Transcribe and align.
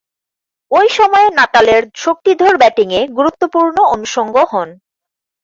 ঐ 0.71 0.81
সময়ে 0.97 1.27
নাটালের 1.37 1.83
শক্তিধর 1.95 2.53
ব্যাটিংয়ে 2.57 3.01
গুরুত্বপূর্ণ 3.17 3.77
অনুষঙ্গ 3.93 4.35
হন। 4.51 4.69